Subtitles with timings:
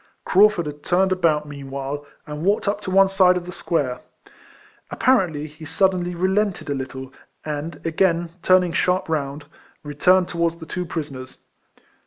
[0.25, 3.99] Craufurd had turned about meanwhile, and walked up to one side of the square.
[4.89, 7.13] Apparently he sud denly relented a little,
[7.45, 9.45] and, again turaing sharp round,
[9.83, 11.41] returned towards the two prisoners.